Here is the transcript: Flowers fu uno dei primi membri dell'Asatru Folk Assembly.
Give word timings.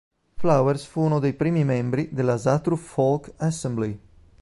Flowers 0.35 0.85
fu 0.87 1.01
uno 1.01 1.19
dei 1.19 1.33
primi 1.33 1.63
membri 1.63 2.09
dell'Asatru 2.11 2.75
Folk 2.75 3.33
Assembly. 3.37 3.99